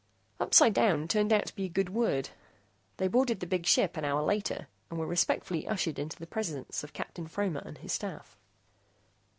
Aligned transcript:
Upsidedown 0.39 1.07
turned 1.07 1.31
out 1.31 1.45
to 1.45 1.55
be 1.55 1.65
a 1.65 1.69
good 1.69 1.89
word. 1.89 2.29
They 2.97 3.07
boarded 3.07 3.39
the 3.39 3.45
big 3.45 3.67
ship 3.67 3.95
an 3.95 4.03
hour 4.03 4.23
later 4.23 4.67
and 4.89 4.97
were 4.97 5.05
respectfully 5.05 5.67
ushered 5.67 5.99
into 5.99 6.17
the 6.17 6.25
presence 6.25 6.83
of 6.83 6.91
Captain 6.93 7.27
Fromer 7.27 7.61
and 7.63 7.77
his 7.77 7.93
staff. 7.93 8.35